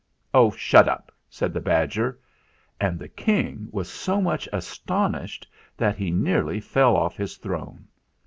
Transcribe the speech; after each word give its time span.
"Oh, 0.33 0.49
shut 0.49 0.89
up!" 0.89 1.11
said 1.29 1.53
the 1.53 1.61
badger, 1.61 2.19
and 2.79 2.97
the 2.97 3.07
King 3.07 3.67
was 3.69 3.87
so 3.87 4.19
much 4.19 4.49
astonished 4.51 5.47
that 5.77 5.95
he 5.95 6.09
nearly 6.09 6.59
fell 6.59 6.95
off 6.95 7.15
his 7.17 7.37
throne. 7.37 7.85